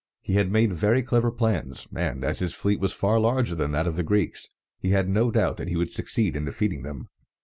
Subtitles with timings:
[0.23, 3.85] He had made very clever plans, and, as his fleet was far larger than that
[3.85, 7.09] of the Greeks, he had no doubt that he would succeed in defeating them.